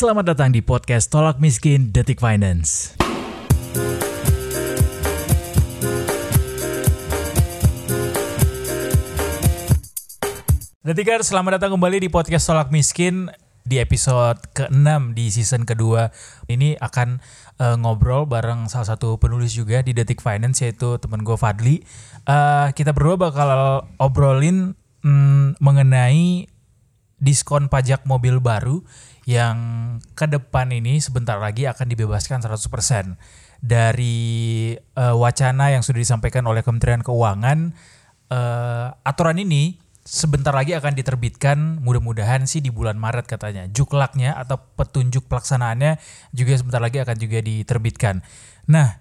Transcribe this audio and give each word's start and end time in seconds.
Selamat 0.00 0.32
datang 0.32 0.48
di 0.48 0.64
podcast 0.64 1.12
Tolak 1.12 1.44
Miskin 1.44 1.92
Detik 1.92 2.24
Finance. 2.24 2.96
Detikers, 10.80 11.28
selamat 11.28 11.60
datang 11.60 11.76
kembali 11.76 12.00
di 12.00 12.08
podcast 12.08 12.48
Tolak 12.48 12.72
Miskin 12.72 13.28
di 13.68 13.76
episode 13.76 14.40
ke-6 14.56 15.12
di 15.12 15.28
season 15.28 15.68
kedua. 15.68 16.08
Ini 16.48 16.80
akan 16.80 17.20
uh, 17.60 17.76
ngobrol 17.76 18.24
bareng 18.24 18.72
salah 18.72 18.96
satu 18.96 19.20
penulis 19.20 19.52
juga 19.52 19.84
di 19.84 19.92
Detik 19.92 20.24
Finance 20.24 20.64
yaitu 20.64 20.96
teman 20.96 21.20
gue 21.28 21.36
Fadli. 21.36 21.84
Uh, 22.24 22.72
kita 22.72 22.96
berdua 22.96 23.20
bakal 23.20 23.84
obrolin 24.00 24.72
mm, 25.04 25.60
mengenai 25.60 26.48
diskon 27.20 27.68
pajak 27.68 28.08
mobil 28.08 28.40
baru 28.40 28.82
yang 29.28 29.56
ke 30.16 30.26
depan 30.26 30.72
ini 30.72 30.98
sebentar 30.98 31.36
lagi 31.36 31.68
akan 31.68 31.86
dibebaskan 31.86 32.42
100% 32.42 33.20
dari 33.60 34.72
uh, 34.96 35.14
wacana 35.14 35.70
yang 35.70 35.84
sudah 35.84 36.00
disampaikan 36.00 36.48
oleh 36.48 36.64
Kementerian 36.64 37.04
Keuangan. 37.04 37.76
Uh, 38.30 38.90
aturan 39.04 39.36
ini 39.36 39.76
sebentar 40.10 40.50
lagi 40.50 40.72
akan 40.72 40.96
diterbitkan 40.96 41.84
mudah-mudahan 41.84 42.48
sih 42.48 42.64
di 42.64 42.72
bulan 42.72 42.96
Maret 42.96 43.28
katanya. 43.28 43.68
Juklaknya 43.68 44.34
atau 44.34 44.58
petunjuk 44.74 45.28
pelaksanaannya 45.28 46.00
juga 46.32 46.52
sebentar 46.56 46.80
lagi 46.80 46.98
akan 47.04 47.16
juga 47.20 47.38
diterbitkan. 47.44 48.24
Nah, 48.66 48.96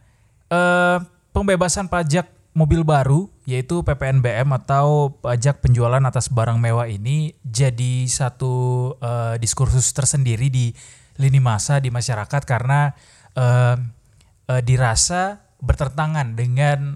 eh, 0.52 0.98
pembebasan 1.32 1.88
pajak 1.88 2.28
mobil 2.54 2.84
baru 2.84 3.32
yaitu 3.50 3.82
PPNBM 3.82 4.46
atau 4.54 5.18
pajak 5.26 5.66
penjualan 5.66 6.02
atas 6.06 6.30
barang 6.30 6.62
mewah 6.62 6.86
ini 6.86 7.34
jadi 7.42 8.06
satu 8.06 8.94
eh, 9.02 9.36
diskursus 9.42 9.90
tersendiri 9.98 10.54
di 10.54 10.70
lini 11.18 11.42
masa 11.42 11.82
di 11.82 11.90
masyarakat 11.90 12.42
karena 12.46 12.94
eh, 13.34 13.76
eh, 14.54 14.62
dirasa 14.62 15.50
bertentangan 15.60 16.40
dengan 16.40 16.96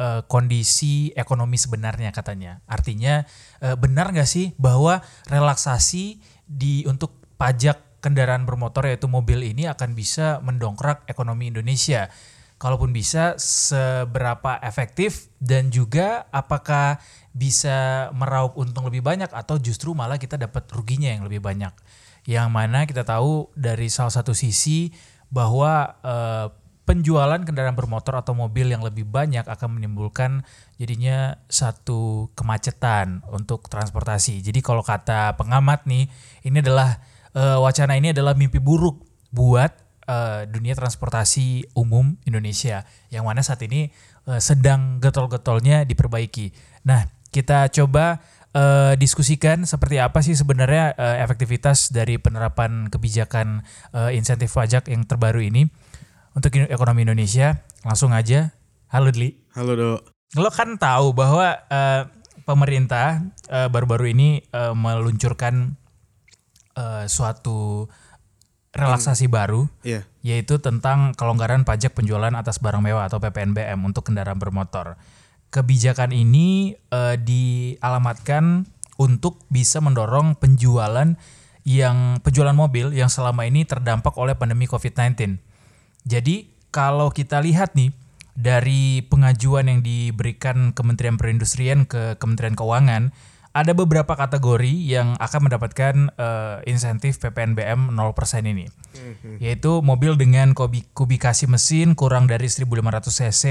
uh, 0.00 0.22
kondisi 0.28 1.10
ekonomi 1.16 1.56
sebenarnya 1.56 2.12
katanya. 2.12 2.62
Artinya 2.68 3.24
uh, 3.62 3.76
benar 3.78 4.12
nggak 4.12 4.28
sih 4.28 4.52
bahwa 4.60 5.00
relaksasi 5.30 6.20
di 6.46 6.86
untuk 6.86 7.16
pajak 7.36 8.00
kendaraan 8.04 8.46
bermotor 8.46 8.86
yaitu 8.86 9.10
mobil 9.10 9.42
ini 9.42 9.66
akan 9.66 9.96
bisa 9.96 10.38
mendongkrak 10.44 11.08
ekonomi 11.10 11.50
Indonesia? 11.50 12.12
Kalaupun 12.56 12.88
bisa, 12.88 13.36
seberapa 13.36 14.56
efektif 14.64 15.28
dan 15.36 15.68
juga 15.68 16.24
apakah 16.32 16.96
bisa 17.36 18.08
meraup 18.16 18.56
untung 18.56 18.88
lebih 18.88 19.04
banyak 19.04 19.28
atau 19.28 19.60
justru 19.60 19.92
malah 19.92 20.16
kita 20.16 20.40
dapat 20.40 20.64
ruginya 20.72 21.12
yang 21.12 21.28
lebih 21.28 21.44
banyak? 21.44 21.76
Yang 22.24 22.48
mana 22.48 22.88
kita 22.88 23.04
tahu 23.04 23.52
dari 23.52 23.92
salah 23.92 24.10
satu 24.10 24.32
sisi 24.32 24.88
bahwa 25.28 26.00
uh, 26.00 26.48
penjualan 26.86 27.42
kendaraan 27.42 27.74
bermotor 27.74 28.16
atau 28.16 28.32
mobil 28.32 28.70
yang 28.70 28.80
lebih 28.80 29.04
banyak 29.04 29.44
akan 29.44 29.76
menimbulkan 29.76 30.46
jadinya 30.78 31.36
satu 31.50 32.32
kemacetan 32.38 33.26
untuk 33.36 33.66
transportasi. 33.66 34.40
Jadi 34.40 34.62
kalau 34.62 34.80
kata 34.80 35.34
pengamat 35.36 35.84
nih, 35.84 36.08
ini 36.46 36.56
adalah 36.62 37.02
uh, 37.36 37.58
wacana 37.60 37.98
ini 37.98 38.14
adalah 38.14 38.32
mimpi 38.32 38.62
buruk 38.62 39.02
buat 39.34 39.85
uh, 40.06 40.46
dunia 40.48 40.72
transportasi 40.72 41.74
umum 41.76 42.16
Indonesia 42.24 42.86
yang 43.12 43.26
mana 43.26 43.42
saat 43.42 43.62
ini 43.66 43.90
uh, 44.26 44.40
sedang 44.40 44.98
getol-getolnya 45.02 45.84
diperbaiki. 45.84 46.50
Nah, 46.86 47.06
kita 47.30 47.68
coba 47.68 48.22
uh, 48.56 48.94
diskusikan 48.96 49.66
seperti 49.68 50.00
apa 50.00 50.22
sih 50.24 50.32
sebenarnya 50.32 50.96
uh, 50.96 51.16
efektivitas 51.20 51.92
dari 51.92 52.16
penerapan 52.16 52.88
kebijakan 52.88 53.66
uh, 53.92 54.10
insentif 54.14 54.54
pajak 54.54 54.88
yang 54.88 55.04
terbaru 55.04 55.44
ini 55.44 55.68
untuk 56.32 56.54
ekonomi 56.56 57.04
Indonesia. 57.04 57.62
Langsung 57.84 58.10
aja. 58.16 58.50
Halo 58.90 59.10
Dli. 59.12 59.34
Halo 59.54 59.72
Dok. 59.74 60.00
Lo 60.38 60.50
kan 60.50 60.74
tahu 60.76 61.14
bahwa 61.14 61.54
uh, 61.70 62.02
pemerintah 62.46 63.22
uh, 63.50 63.66
baru-baru 63.70 64.14
ini 64.14 64.42
uh, 64.54 64.74
meluncurkan 64.74 65.74
uh, 66.76 67.04
suatu 67.08 67.90
relaksasi 68.76 69.26
hmm. 69.26 69.34
baru, 69.34 69.62
yeah. 69.82 70.04
yaitu 70.20 70.60
tentang 70.60 71.16
kelonggaran 71.16 71.64
pajak 71.64 71.96
penjualan 71.96 72.30
atas 72.36 72.60
barang 72.60 72.84
mewah 72.84 73.08
atau 73.08 73.18
PPNBM 73.18 73.80
untuk 73.82 74.06
kendaraan 74.12 74.36
bermotor. 74.36 75.00
Kebijakan 75.48 76.12
ini 76.12 76.76
uh, 76.92 77.16
dialamatkan 77.16 78.68
untuk 79.00 79.40
bisa 79.48 79.80
mendorong 79.80 80.36
penjualan 80.36 81.16
yang 81.66 81.96
penjualan 82.22 82.54
mobil 82.54 82.94
yang 82.94 83.10
selama 83.10 83.42
ini 83.48 83.66
terdampak 83.66 84.14
oleh 84.14 84.38
pandemi 84.38 84.70
COVID-19 84.70 85.42
jadi 86.06 86.46
kalau 86.70 87.10
kita 87.10 87.42
lihat 87.42 87.74
nih 87.74 87.90
dari 88.38 89.02
pengajuan 89.02 89.66
yang 89.66 89.80
diberikan 89.82 90.70
Kementerian 90.70 91.18
Perindustrian 91.18 91.82
ke 91.82 92.14
Kementerian 92.22 92.54
Keuangan, 92.54 93.10
ada 93.56 93.72
beberapa 93.72 94.12
kategori 94.12 94.68
yang 94.68 95.16
akan 95.16 95.48
mendapatkan 95.48 96.12
uh, 96.20 96.60
insentif 96.68 97.16
PPNBM 97.24 97.88
0% 97.88 97.96
ini. 98.44 98.68
Mm-hmm. 98.68 99.36
Yaitu 99.40 99.80
mobil 99.80 100.20
dengan 100.20 100.52
kubikasi 100.92 101.48
mesin 101.48 101.96
kurang 101.96 102.28
dari 102.28 102.52
1500 102.52 103.08
cc, 103.08 103.44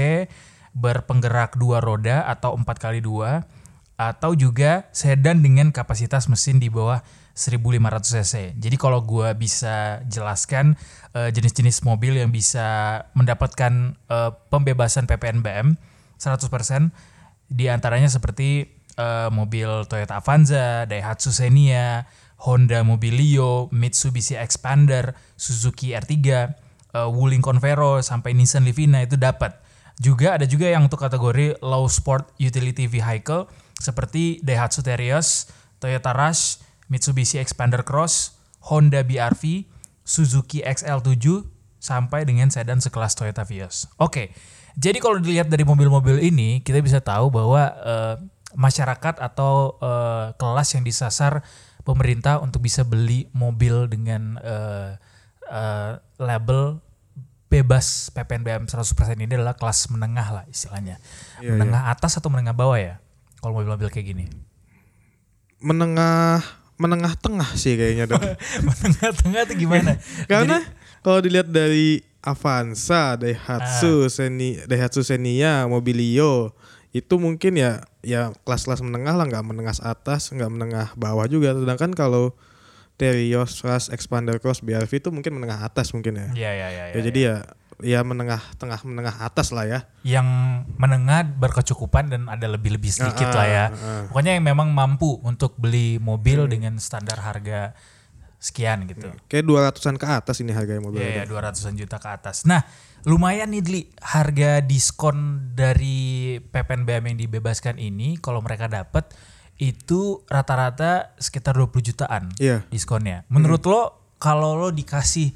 berpenggerak 0.78 1.58
dua 1.58 1.82
roda 1.82 2.22
atau 2.22 2.54
4 2.54 2.62
kali 2.78 3.02
2 3.02 3.98
atau 3.98 4.36
juga 4.38 4.86
sedan 4.94 5.42
dengan 5.42 5.74
kapasitas 5.74 6.30
mesin 6.30 6.62
di 6.62 6.70
bawah 6.70 7.02
1500 7.34 8.14
cc. 8.14 8.34
Jadi 8.62 8.76
kalau 8.78 9.02
gue 9.02 9.34
bisa 9.34 10.06
jelaskan 10.06 10.78
uh, 11.18 11.34
jenis-jenis 11.34 11.82
mobil 11.82 12.22
yang 12.22 12.30
bisa 12.30 13.02
mendapatkan 13.18 13.98
uh, 14.06 14.30
pembebasan 14.54 15.10
PPNBM 15.10 15.74
100% 16.14 16.46
di 17.50 17.66
antaranya 17.66 18.06
seperti 18.06 18.75
uh, 18.96 19.28
mobil 19.32 19.68
Toyota 19.88 20.18
Avanza, 20.18 20.84
Daihatsu 20.88 21.32
Xenia, 21.32 22.08
Honda 22.44 22.84
Mobilio, 22.84 23.68
Mitsubishi 23.72 24.36
Expander, 24.36 25.16
Suzuki 25.36 25.96
R3, 25.96 26.12
uh, 26.92 27.08
Wuling 27.08 27.44
Convero 27.44 28.00
sampai 28.04 28.36
Nissan 28.36 28.64
Livina 28.64 29.00
itu 29.00 29.16
dapat. 29.16 29.56
Juga 29.96 30.36
ada 30.36 30.44
juga 30.44 30.68
yang 30.68 30.84
untuk 30.84 31.00
kategori 31.00 31.56
low 31.64 31.88
sport 31.88 32.28
utility 32.36 32.84
vehicle 32.84 33.48
seperti 33.80 34.44
Daihatsu 34.44 34.84
Terios, 34.84 35.48
Toyota 35.80 36.12
Rush, 36.12 36.60
Mitsubishi 36.92 37.40
Expander 37.40 37.80
Cross, 37.80 38.36
Honda 38.68 39.00
BRV, 39.00 39.64
Suzuki 40.04 40.60
XL7 40.60 41.48
sampai 41.80 42.28
dengan 42.28 42.52
sedan 42.52 42.78
sekelas 42.78 43.16
Toyota 43.16 43.42
Vios. 43.48 43.88
Oke. 43.96 44.32
Jadi 44.76 45.00
kalau 45.00 45.16
dilihat 45.16 45.48
dari 45.48 45.64
mobil-mobil 45.64 46.20
ini 46.20 46.60
kita 46.60 46.84
bisa 46.84 47.00
tahu 47.00 47.32
bahwa 47.32 47.72
uh, 47.80 48.14
masyarakat 48.54 49.18
atau 49.18 49.74
uh, 49.82 50.30
kelas 50.38 50.78
yang 50.78 50.84
disasar 50.86 51.42
pemerintah 51.82 52.38
untuk 52.38 52.62
bisa 52.62 52.86
beli 52.86 53.26
mobil 53.34 53.90
dengan 53.90 54.38
uh, 54.38 54.94
uh, 55.50 55.98
label 56.22 56.78
bebas 57.46 58.10
PPNBM 58.10 58.66
100% 58.66 58.90
ini 59.22 59.38
adalah 59.38 59.54
kelas 59.54 59.86
menengah 59.90 60.42
lah 60.42 60.44
istilahnya. 60.50 60.98
Iya, 61.38 61.54
menengah 61.54 61.82
iya. 61.86 61.94
atas 61.94 62.18
atau 62.18 62.28
menengah 62.30 62.54
bawah 62.54 62.78
ya? 62.78 62.98
Kalau 63.38 63.54
mobil-mobil 63.54 63.86
kayak 63.90 64.06
gini. 64.14 64.26
Menengah 65.62 66.42
menengah 66.76 67.14
tengah 67.16 67.48
sih 67.56 67.78
kayaknya 67.78 68.10
dong. 68.10 68.20
menengah 68.66 69.10
tengah 69.14 69.40
itu 69.46 69.54
gimana? 69.66 69.94
Karena 70.30 70.58
kalau 71.00 71.22
dilihat 71.22 71.48
dari 71.48 72.02
Avanza, 72.26 73.14
Daihatsu, 73.14 74.10
ah. 74.10 74.10
Seni, 74.10 74.58
Daihatsu 74.66 75.06
Xenia, 75.06 75.70
Mobilio 75.70 76.50
itu 76.96 77.14
mungkin 77.20 77.60
ya 77.60 77.84
ya 78.00 78.32
kelas-kelas 78.48 78.80
menengah 78.80 79.12
lah 79.12 79.28
nggak 79.28 79.44
menengah 79.44 79.76
atas 79.84 80.32
nggak 80.32 80.48
menengah 80.48 80.88
bawah 80.96 81.28
juga 81.28 81.52
sedangkan 81.52 81.92
kalau 81.92 82.32
Terios, 82.96 83.60
Rush, 83.60 83.92
Expander 83.92 84.40
Cross, 84.40 84.64
BRV 84.64 84.88
itu 84.88 85.12
mungkin 85.12 85.36
menengah 85.36 85.68
atas 85.68 85.92
mungkin 85.92 86.16
ya. 86.16 86.28
Iya 86.32 86.50
iya 86.56 86.68
iya. 86.72 86.84
Ya, 86.88 86.94
ya, 86.96 87.02
jadi 87.04 87.20
ya. 87.20 87.34
ya 87.36 87.36
ya 87.84 88.00
menengah 88.00 88.40
tengah 88.56 88.80
menengah 88.88 89.20
atas 89.20 89.52
lah 89.52 89.68
ya. 89.68 89.80
Yang 90.00 90.28
menengah 90.80 91.28
berkecukupan 91.36 92.08
dan 92.08 92.22
ada 92.32 92.48
lebih-lebih 92.48 92.88
sedikit 92.88 93.28
uh, 93.32 93.36
lah 93.36 93.46
ya. 93.48 93.64
Uh, 93.72 94.02
Pokoknya 94.08 94.38
yang 94.38 94.46
memang 94.48 94.72
mampu 94.72 95.20
untuk 95.20 95.56
beli 95.60 96.00
mobil 96.00 96.46
hmm. 96.46 96.50
dengan 96.50 96.74
standar 96.80 97.20
harga 97.20 97.76
sekian 98.36 98.86
gitu. 98.86 99.08
Kayak 99.26 99.44
dua 99.48 99.58
ratusan 99.70 99.96
ke 99.96 100.06
atas 100.06 100.38
ini 100.44 100.52
harga 100.52 100.78
mobil. 100.78 101.00
Iya, 101.00 101.24
dua 101.24 101.50
ratusan 101.50 101.74
juta 101.74 101.96
ke 101.96 102.08
atas. 102.08 102.44
Nah, 102.44 102.62
lumayan 103.08 103.50
nih 103.50 103.62
Dli, 103.64 103.82
harga 104.02 104.60
diskon 104.62 105.50
dari 105.56 106.38
PPNBM 106.40 107.14
yang 107.14 107.18
dibebaskan 107.26 107.80
ini 107.80 108.20
kalau 108.20 108.44
mereka 108.44 108.68
dapat 108.68 109.10
itu 109.56 110.20
rata-rata 110.28 111.16
sekitar 111.16 111.56
20 111.56 111.88
jutaan 111.92 112.24
yeah. 112.36 112.64
diskonnya. 112.68 113.24
Menurut 113.32 113.64
hmm. 113.64 113.72
lo 113.72 113.82
kalau 114.20 114.56
lo 114.56 114.68
dikasih 114.68 115.32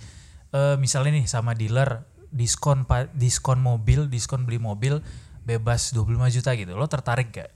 uh, 0.53 0.77
misalnya 0.77 1.21
nih 1.21 1.27
sama 1.29 1.57
dealer 1.57 2.05
diskon 2.29 2.85
diskon 3.17 3.59
mobil, 3.59 4.07
diskon 4.13 4.45
beli 4.45 4.61
mobil 4.61 5.01
bebas 5.45 5.97
25 5.97 6.37
juta 6.37 6.51
gitu. 6.53 6.77
Lo 6.77 6.87
tertarik 6.87 7.33
gak? 7.33 7.51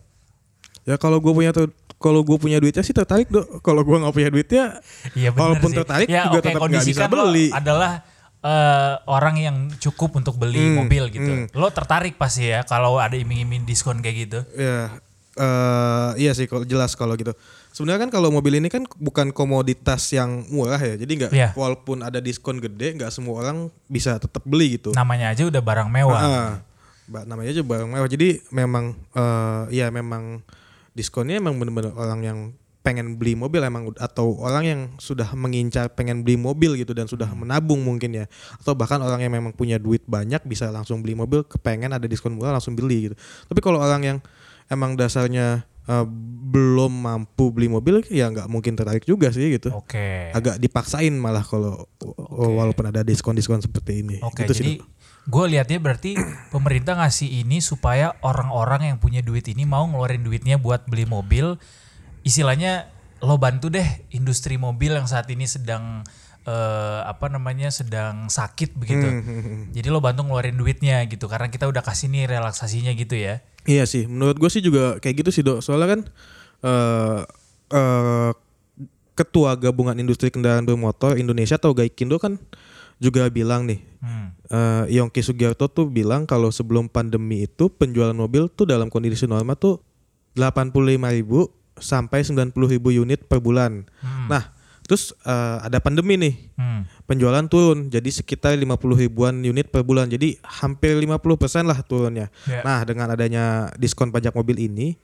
Ya 0.82 0.98
kalau 0.98 1.22
gue 1.22 1.30
punya 1.30 1.54
tuh 1.54 1.70
kalau 2.02 2.20
gue 2.20 2.36
punya 2.36 2.58
duitnya 2.60 2.82
sih 2.84 2.92
tertarik 2.92 3.30
dok. 3.30 3.62
Kalau 3.62 3.86
gue 3.86 3.96
nggak 3.96 4.14
punya 4.14 4.28
duitnya, 4.28 4.64
ya 5.16 5.30
walaupun 5.32 5.70
sih. 5.72 5.78
tertarik 5.80 6.08
ya, 6.10 6.28
juga 6.28 6.38
okay, 6.42 6.46
tetap 6.52 6.60
nggak 6.66 6.84
bisa 6.84 7.04
beli. 7.08 7.48
Adalah 7.48 8.04
uh, 8.44 9.00
orang 9.08 9.36
yang 9.40 9.56
cukup 9.80 10.20
untuk 10.20 10.36
beli 10.36 10.60
hmm, 10.60 10.74
mobil 10.84 11.04
gitu. 11.08 11.32
Hmm. 11.32 11.46
Lo 11.56 11.72
tertarik 11.72 12.20
pasti 12.20 12.52
ya 12.52 12.60
kalau 12.68 13.00
ada 13.00 13.16
iming-iming 13.16 13.64
diskon 13.64 14.04
kayak 14.04 14.16
gitu. 14.28 14.40
Ya, 14.52 15.00
uh, 15.40 16.12
iya 16.20 16.36
sih 16.36 16.44
kalau 16.44 16.68
jelas 16.68 16.92
kalau 16.92 17.16
gitu. 17.16 17.32
Sebenarnya 17.74 18.06
kan 18.06 18.10
kalau 18.14 18.30
mobil 18.30 18.62
ini 18.62 18.70
kan 18.70 18.86
bukan 19.02 19.34
komoditas 19.34 20.06
yang 20.14 20.46
murah 20.46 20.78
ya, 20.78 20.94
jadi 20.94 21.12
nggak 21.26 21.30
yeah. 21.34 21.50
walaupun 21.58 22.06
ada 22.06 22.22
diskon 22.22 22.62
gede, 22.62 22.94
nggak 23.00 23.10
semua 23.10 23.42
orang 23.42 23.66
bisa 23.90 24.14
tetap 24.14 24.46
beli 24.46 24.78
gitu. 24.78 24.94
Namanya 24.94 25.34
aja 25.34 25.42
udah 25.42 25.58
barang 25.58 25.90
mewah. 25.90 26.20
Uh, 26.22 26.30
uh, 27.10 27.24
namanya 27.26 27.50
aja 27.50 27.66
barang 27.66 27.90
mewah. 27.90 28.06
Jadi 28.06 28.46
memang, 28.54 28.94
uh, 29.18 29.66
ya 29.74 29.90
memang 29.90 30.38
diskonnya 30.94 31.42
emang 31.42 31.58
bener-bener 31.58 31.92
orang 31.94 32.20
yang 32.22 32.38
pengen 32.84 33.16
beli 33.16 33.32
mobil 33.32 33.64
emang 33.64 33.96
atau 33.96 34.36
orang 34.44 34.64
yang 34.68 34.80
sudah 35.00 35.32
mengincar 35.32 35.96
pengen 35.96 36.20
beli 36.20 36.36
mobil 36.36 36.76
gitu 36.76 36.92
dan 36.92 37.08
sudah 37.08 37.26
menabung 37.32 37.80
mungkin 37.80 38.12
ya. 38.12 38.24
Atau 38.60 38.76
bahkan 38.76 39.00
orang 39.00 39.24
yang 39.24 39.32
memang 39.32 39.56
punya 39.56 39.80
duit 39.80 40.04
banyak 40.04 40.44
bisa 40.44 40.68
langsung 40.68 41.00
beli 41.00 41.16
mobil 41.16 41.48
kepengen 41.48 41.96
ada 41.96 42.04
diskon 42.04 42.36
murah 42.36 42.52
langsung 42.52 42.76
beli 42.76 43.08
gitu. 43.08 43.16
Tapi 43.48 43.60
kalau 43.64 43.80
orang 43.80 44.02
yang 44.04 44.18
emang 44.68 45.00
dasarnya 45.00 45.64
uh, 45.88 46.04
belum 46.52 46.92
mampu 46.92 47.56
beli 47.56 47.72
mobil 47.72 48.04
ya 48.12 48.28
nggak 48.28 48.52
mungkin 48.52 48.76
tertarik 48.76 49.08
juga 49.08 49.32
sih 49.32 49.56
gitu. 49.56 49.72
Oke. 49.72 49.96
Okay. 49.96 50.36
agak 50.36 50.60
dipaksain 50.60 51.16
malah 51.16 51.42
kalau 51.42 51.88
okay. 52.04 52.52
walaupun 52.52 52.92
ada 52.92 53.00
diskon 53.00 53.32
diskon 53.32 53.64
seperti 53.64 54.04
ini. 54.04 54.20
Oke 54.20 54.44
okay, 54.44 54.52
gitu 54.52 54.60
jadi 54.60 54.72
sih 54.76 55.03
gue 55.24 55.44
lihatnya 55.48 55.80
berarti 55.80 56.16
pemerintah 56.54 56.96
ngasih 57.00 57.44
ini 57.44 57.60
supaya 57.64 58.16
orang-orang 58.20 58.94
yang 58.94 58.98
punya 59.00 59.20
duit 59.24 59.48
ini 59.48 59.64
mau 59.64 59.84
ngeluarin 59.88 60.24
duitnya 60.24 60.60
buat 60.60 60.84
beli 60.88 61.08
mobil 61.08 61.56
istilahnya 62.24 62.88
lo 63.24 63.40
bantu 63.40 63.72
deh 63.72 63.86
industri 64.12 64.60
mobil 64.60 64.92
yang 64.92 65.08
saat 65.08 65.28
ini 65.32 65.48
sedang 65.48 66.04
uh, 66.44 67.00
apa 67.08 67.32
namanya 67.32 67.72
sedang 67.72 68.28
sakit 68.28 68.76
begitu. 68.76 69.04
Hmm, 69.04 69.24
hmm, 69.24 69.42
hmm. 69.42 69.64
Jadi 69.72 69.88
lo 69.88 70.00
bantu 70.04 70.28
ngeluarin 70.28 70.56
duitnya 70.56 71.04
gitu 71.08 71.28
karena 71.28 71.48
kita 71.48 71.68
udah 71.68 71.80
kasih 71.80 72.12
nih 72.12 72.28
relaksasinya 72.28 72.92
gitu 72.96 73.16
ya. 73.16 73.40
Iya 73.64 73.88
sih, 73.88 74.04
menurut 74.04 74.36
gue 74.36 74.50
sih 74.52 74.60
juga 74.60 75.00
kayak 75.00 75.24
gitu 75.24 75.30
sih 75.32 75.42
dok. 75.44 75.64
Soalnya 75.64 75.88
kan 75.96 76.00
uh, 76.64 77.20
uh, 77.72 78.32
ketua 79.16 79.56
gabungan 79.56 79.96
industri 79.96 80.28
kendaraan 80.28 80.68
bermotor 80.68 81.16
Indonesia 81.16 81.56
atau 81.56 81.72
Gaikindo 81.72 82.20
kan 82.20 82.36
juga 83.04 83.28
bilang 83.28 83.68
nih, 83.68 83.84
hmm. 84.00 84.26
uh, 84.48 84.84
Yongki 84.88 85.20
Sugiarto 85.20 85.68
tuh 85.68 85.92
bilang 85.92 86.24
kalau 86.24 86.48
sebelum 86.48 86.88
pandemi 86.88 87.44
itu 87.44 87.68
penjualan 87.68 88.16
mobil 88.16 88.48
tuh 88.48 88.64
dalam 88.64 88.88
kondisi 88.88 89.28
normal 89.28 89.60
tuh 89.60 89.84
85 90.32 90.72
ribu 91.20 91.52
sampai 91.76 92.24
90 92.24 92.56
ribu 92.56 92.88
unit 92.88 93.28
per 93.28 93.44
bulan. 93.44 93.84
Hmm. 94.00 94.32
Nah, 94.32 94.56
terus 94.88 95.12
uh, 95.28 95.60
ada 95.60 95.84
pandemi 95.84 96.16
nih, 96.16 96.34
hmm. 96.56 97.04
penjualan 97.04 97.44
turun 97.44 97.92
jadi 97.92 98.08
sekitar 98.08 98.56
50 98.56 98.64
ribuan 98.96 99.36
unit 99.44 99.68
per 99.68 99.84
bulan. 99.84 100.08
Jadi 100.08 100.40
hampir 100.40 100.96
50% 100.96 101.68
lah 101.68 101.84
turunnya. 101.84 102.32
Yeah. 102.48 102.64
Nah, 102.64 102.88
dengan 102.88 103.12
adanya 103.12 103.68
diskon 103.76 104.08
pajak 104.08 104.32
mobil 104.32 104.64
ini, 104.64 104.96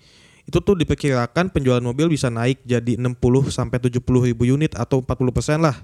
itu 0.48 0.58
tuh 0.58 0.74
diperkirakan 0.74 1.52
penjualan 1.52 1.84
mobil 1.84 2.10
bisa 2.10 2.32
naik 2.32 2.64
jadi 2.64 2.96
60 2.96 3.52
sampai 3.52 3.78
70 3.78 4.02
ribu 4.02 4.42
unit 4.48 4.72
atau 4.74 5.04
40% 5.04 5.60
lah. 5.60 5.76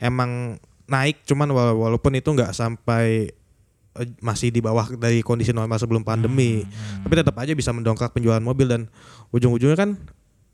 Emang 0.00 0.56
naik 0.90 1.22
cuman 1.22 1.54
walaupun 1.54 2.18
itu 2.18 2.34
nggak 2.34 2.50
sampai 2.50 3.30
eh, 3.94 4.08
masih 4.18 4.50
di 4.50 4.58
bawah 4.58 4.90
dari 4.98 5.22
kondisi 5.22 5.54
normal 5.54 5.78
sebelum 5.78 6.02
pandemi. 6.02 6.60
Hmm, 6.60 6.66
hmm. 6.66 7.02
Tapi 7.06 7.14
tetap 7.14 7.36
aja 7.38 7.54
bisa 7.54 7.70
mendongkrak 7.70 8.10
penjualan 8.10 8.42
mobil 8.42 8.66
dan 8.66 8.90
ujung-ujungnya 9.30 9.78
kan 9.78 9.90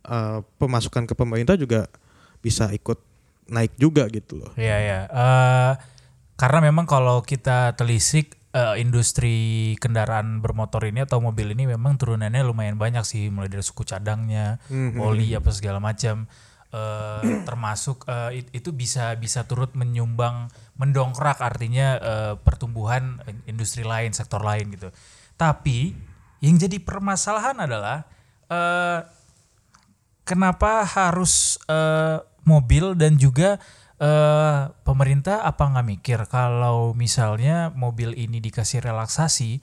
uh, 0.06 0.44
pemasukan 0.60 1.08
ke 1.08 1.14
pemerintah 1.16 1.56
juga 1.56 1.88
bisa 2.44 2.68
ikut 2.70 3.00
naik 3.48 3.74
juga 3.80 4.06
gitu 4.12 4.44
loh. 4.44 4.52
Iya 4.60 4.76
ya. 4.78 5.00
Uh, 5.08 5.72
karena 6.36 6.68
memang 6.68 6.84
kalau 6.84 7.24
kita 7.24 7.72
telisik 7.80 8.36
uh, 8.52 8.76
industri 8.76 9.72
kendaraan 9.80 10.44
bermotor 10.44 10.84
ini 10.84 11.04
atau 11.04 11.20
mobil 11.20 11.56
ini 11.56 11.64
memang 11.70 11.96
turunannya 11.96 12.44
lumayan 12.44 12.76
banyak 12.76 13.04
sih 13.08 13.32
mulai 13.32 13.48
dari 13.48 13.64
suku 13.64 13.84
cadangnya, 13.88 14.60
mm-hmm. 14.68 15.00
oli 15.00 15.32
apa 15.32 15.50
segala 15.52 15.80
macam. 15.80 16.28
Uh, 16.74 17.22
termasuk 17.48 18.04
uh, 18.10 18.34
itu 18.34 18.74
bisa 18.74 19.14
bisa 19.16 19.46
turut 19.46 19.72
menyumbang 19.78 20.50
mendongkrak 20.76 21.38
artinya 21.38 21.96
uh, 21.96 22.34
pertumbuhan 22.42 23.22
industri 23.46 23.86
lain 23.86 24.10
sektor 24.12 24.42
lain 24.42 24.74
gitu. 24.74 24.90
Tapi 25.38 25.94
yang 26.42 26.58
jadi 26.60 26.76
permasalahan 26.82 27.64
adalah 27.64 28.04
uh, 28.50 29.00
kenapa 30.26 30.84
harus 30.84 31.56
uh, 31.70 32.20
mobil 32.42 32.98
dan 32.98 33.16
juga 33.16 33.62
uh, 34.02 34.70
pemerintah 34.84 35.46
apa 35.46 35.64
nggak 35.70 35.86
mikir 35.86 36.20
kalau 36.28 36.92
misalnya 36.92 37.72
mobil 37.72 38.12
ini 38.12 38.42
dikasih 38.42 38.84
relaksasi 38.84 39.62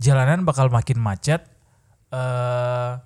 jalanan 0.00 0.42
bakal 0.42 0.70
makin 0.72 0.98
macet 0.98 1.44
uh, 2.10 2.98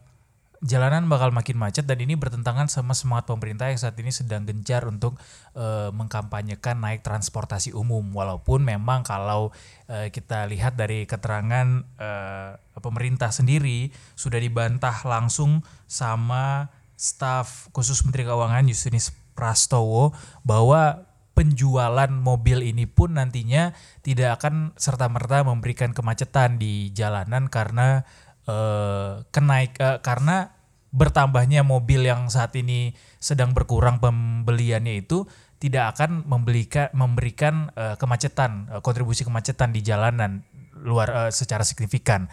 jalanan 0.66 1.06
bakal 1.06 1.30
makin 1.30 1.54
macet 1.54 1.86
dan 1.86 2.02
ini 2.02 2.18
bertentangan 2.18 2.66
sama 2.66 2.92
semangat 2.92 3.30
pemerintah 3.30 3.70
yang 3.70 3.78
saat 3.78 3.94
ini 4.02 4.10
sedang 4.10 4.42
gencar 4.42 4.82
untuk 4.84 5.14
uh, 5.54 5.94
mengkampanyekan 5.94 6.82
naik 6.82 7.06
transportasi 7.06 7.70
umum. 7.70 8.02
Walaupun 8.10 8.66
memang 8.66 9.06
kalau 9.06 9.54
uh, 9.86 10.06
kita 10.10 10.44
lihat 10.50 10.74
dari 10.74 11.06
keterangan 11.06 11.86
uh, 11.96 12.58
pemerintah 12.82 13.30
sendiri 13.30 13.94
sudah 14.18 14.42
dibantah 14.42 15.06
langsung 15.06 15.62
sama 15.86 16.68
staf 16.98 17.70
khusus 17.70 18.02
Menteri 18.02 18.26
Keuangan 18.26 18.66
Yusinus 18.66 19.14
Prastowo 19.38 20.10
bahwa 20.42 21.06
penjualan 21.36 22.08
mobil 22.08 22.64
ini 22.64 22.88
pun 22.88 23.20
nantinya 23.20 23.76
tidak 24.00 24.40
akan 24.40 24.72
serta-merta 24.74 25.44
memberikan 25.44 25.92
kemacetan 25.92 26.56
di 26.56 26.90
jalanan 26.96 27.52
karena 27.52 28.08
uh, 28.48 29.20
kenaik 29.28 29.76
uh, 29.76 30.00
karena 30.00 30.55
bertambahnya 30.96 31.60
mobil 31.60 32.08
yang 32.08 32.32
saat 32.32 32.56
ini 32.56 32.96
sedang 33.20 33.52
berkurang 33.52 34.00
pembeliannya 34.00 35.04
itu 35.04 35.28
tidak 35.60 35.96
akan 35.96 36.25
membelikan 36.25 36.88
memberikan 36.96 37.69
uh, 37.76 38.00
kemacetan 38.00 38.72
uh, 38.72 38.81
kontribusi 38.81 39.25
kemacetan 39.25 39.76
di 39.76 39.84
jalanan 39.84 40.40
luar 40.81 41.08
uh, 41.12 41.31
secara 41.32 41.64
signifikan. 41.69 42.32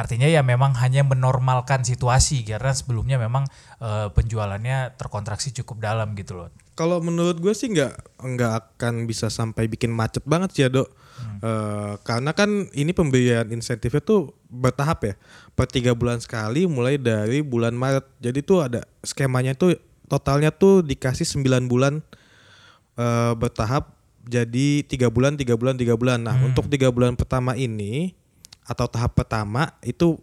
Artinya 0.00 0.24
ya 0.24 0.40
memang 0.40 0.80
hanya 0.80 1.04
menormalkan 1.04 1.84
situasi 1.84 2.40
karena 2.48 2.72
sebelumnya 2.72 3.20
memang 3.20 3.44
uh, 3.84 4.08
penjualannya 4.16 4.96
terkontraksi 4.96 5.52
cukup 5.60 5.84
dalam 5.84 6.16
gitu 6.16 6.40
loh. 6.40 6.48
Kalau 6.72 7.04
menurut 7.04 7.36
gue 7.36 7.52
sih 7.52 7.68
nggak 7.68 8.16
nggak 8.16 8.52
akan 8.56 9.04
bisa 9.04 9.28
sampai 9.28 9.68
bikin 9.68 9.92
macet 9.92 10.24
banget 10.24 10.50
sih 10.56 10.62
ya 10.64 10.72
dok. 10.72 10.88
Hmm. 11.20 11.38
Uh, 11.44 11.94
karena 12.02 12.32
kan 12.32 12.48
ini 12.72 12.96
pemberian 12.96 13.52
insentifnya 13.52 14.00
tuh 14.00 14.32
bertahap 14.48 15.04
ya. 15.04 15.14
Per 15.52 15.68
tiga 15.68 15.92
bulan 15.92 16.18
sekali 16.18 16.64
mulai 16.64 16.96
dari 16.96 17.44
bulan 17.44 17.76
Maret. 17.76 18.08
Jadi 18.24 18.40
tuh 18.40 18.64
ada 18.64 18.80
skemanya 19.04 19.52
tuh 19.52 19.76
totalnya 20.08 20.50
tuh 20.50 20.82
dikasih 20.82 21.28
9 21.28 21.70
bulan 21.70 22.02
uh, 22.98 23.32
bertahap 23.38 23.94
jadi 24.26 24.84
tiga 24.84 25.08
bulan 25.08 25.38
tiga 25.38 25.54
bulan 25.54 25.78
tiga 25.78 25.94
bulan. 25.94 26.24
Nah 26.24 26.36
hmm. 26.36 26.48
untuk 26.52 26.66
tiga 26.66 26.90
bulan 26.90 27.14
pertama 27.14 27.54
ini 27.54 28.16
atau 28.66 28.86
tahap 28.88 29.16
pertama 29.18 29.70
itu 29.82 30.18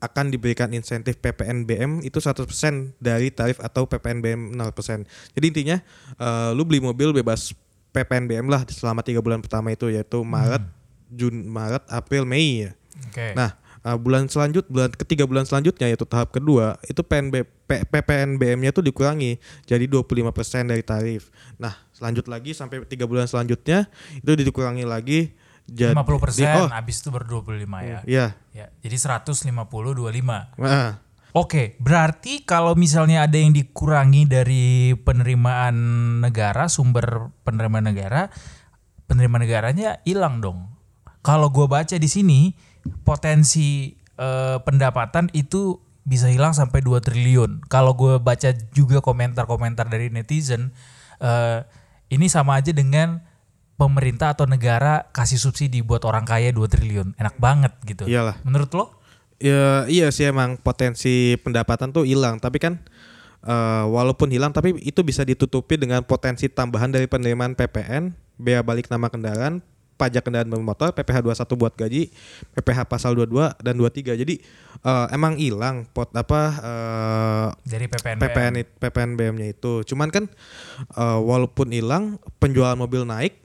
akan 0.00 0.32
diberikan 0.32 0.72
insentif 0.72 1.20
PPNBM 1.20 2.00
itu 2.00 2.16
100% 2.18 2.48
dari 2.96 3.28
tarif 3.28 3.60
atau 3.60 3.84
PPNBM 3.84 4.56
0%. 4.56 5.04
Jadi 5.36 5.44
intinya 5.44 5.76
uh, 6.16 6.56
lu 6.56 6.64
beli 6.64 6.80
mobil 6.80 7.12
bebas 7.12 7.52
PPNBM 7.90 8.46
lah 8.46 8.62
selama 8.70 9.02
tiga 9.02 9.18
bulan 9.22 9.42
pertama 9.42 9.74
itu 9.74 9.90
yaitu 9.90 10.22
Maret, 10.22 10.62
hmm. 10.62 10.74
Jun, 11.10 11.34
Maret, 11.50 11.82
April, 11.90 12.22
Mei 12.26 12.68
ya. 12.68 12.70
Okay. 13.10 13.34
Nah, 13.34 13.58
uh, 13.82 13.96
bulan 13.98 14.28
selanjut 14.28 14.66
bulan 14.70 14.92
ketiga 14.92 15.24
bulan 15.24 15.44
selanjutnya 15.48 15.90
yaitu 15.90 16.06
tahap 16.06 16.30
kedua 16.30 16.76
itu 16.86 17.00
PNB 17.00 17.46
PPNBM-nya 17.66 18.70
itu 18.74 18.82
dikurangi 18.82 19.38
jadi 19.66 19.84
25% 19.86 20.70
dari 20.70 20.84
tarif. 20.84 21.30
Nah, 21.58 21.74
selanjut 21.94 22.26
lagi 22.26 22.54
sampai 22.54 22.82
tiga 22.86 23.06
bulan 23.06 23.26
selanjutnya 23.30 23.86
itu 24.20 24.30
dikurangi 24.34 24.84
lagi 24.86 25.34
jadi, 25.70 25.94
50 25.94 26.18
persen, 26.18 26.50
oh, 26.50 26.66
habis 26.66 26.98
itu 26.98 27.14
baru 27.14 27.46
25 27.46 27.62
ya. 27.86 27.98
Iya. 28.02 28.26
Ya, 28.50 28.66
jadi 28.82 29.22
150 29.22 29.46
25. 29.46 30.58
Nah. 30.58 30.98
Oke, 31.30 31.78
berarti 31.78 32.42
kalau 32.42 32.74
misalnya 32.74 33.22
ada 33.22 33.38
yang 33.38 33.54
dikurangi 33.54 34.26
dari 34.26 34.98
penerimaan 34.98 35.76
negara, 36.18 36.66
sumber 36.66 37.30
penerimaan 37.46 37.86
negara, 37.86 38.34
penerimaan 39.06 39.46
negaranya 39.46 40.02
hilang 40.02 40.42
dong. 40.42 40.74
Kalau 41.22 41.54
gue 41.54 41.70
baca 41.70 41.94
di 41.94 42.10
sini, 42.10 42.50
potensi 43.06 43.94
eh, 44.18 44.58
pendapatan 44.58 45.30
itu 45.30 45.78
bisa 46.02 46.26
hilang 46.26 46.50
sampai 46.50 46.82
2 46.82 46.98
triliun. 46.98 47.62
Kalau 47.70 47.94
gue 47.94 48.18
baca 48.18 48.50
juga 48.74 48.98
komentar-komentar 48.98 49.86
dari 49.86 50.10
netizen, 50.10 50.74
eh, 51.22 51.62
ini 52.10 52.26
sama 52.26 52.58
aja 52.58 52.74
dengan 52.74 53.22
pemerintah 53.78 54.34
atau 54.34 54.44
negara 54.44 55.08
kasih 55.14 55.38
subsidi 55.38 55.80
buat 55.80 56.02
orang 56.02 56.26
kaya 56.26 56.50
2 56.50 56.66
triliun. 56.66 57.14
Enak 57.16 57.38
banget 57.38 57.72
gitu. 57.86 58.10
Iyalah. 58.10 58.42
Menurut 58.42 58.70
lo? 58.74 58.99
Ya 59.40 59.88
iya 59.88 60.12
sih 60.12 60.28
emang 60.28 60.60
potensi 60.60 61.40
pendapatan 61.40 61.96
tuh 61.96 62.04
hilang, 62.04 62.36
tapi 62.36 62.60
kan 62.60 62.76
uh, 63.40 63.88
walaupun 63.88 64.28
hilang 64.28 64.52
tapi 64.52 64.76
itu 64.84 65.00
bisa 65.00 65.24
ditutupi 65.24 65.80
dengan 65.80 66.04
potensi 66.04 66.44
tambahan 66.52 66.92
dari 66.92 67.08
penerimaan 67.08 67.56
PPN, 67.56 68.12
bea 68.36 68.60
balik 68.60 68.92
nama 68.92 69.08
kendaraan, 69.08 69.64
pajak 70.00 70.28
kendaraan 70.28 70.52
bermotor, 70.52 70.92
PPh 70.92 71.24
21 71.24 71.60
buat 71.60 71.72
gaji, 71.72 72.12
PPh 72.56 72.78
pasal 72.84 73.16
22 73.16 73.64
dan 73.64 73.74
23. 73.76 74.20
Jadi 74.20 74.34
uh, 74.84 75.08
emang 75.12 75.36
hilang 75.36 75.84
pot 75.88 76.08
apa 76.16 76.40
uh, 76.60 77.48
dari 77.64 77.88
PPN 77.88 78.16
PPN 78.20 78.52
PPN 78.80 79.10
BM-nya 79.16 79.48
itu. 79.52 79.84
Cuman 79.88 80.08
kan 80.08 80.28
uh, 80.96 81.20
walaupun 81.20 81.72
hilang 81.72 82.16
penjualan 82.40 82.76
mobil 82.76 83.08
naik 83.08 83.40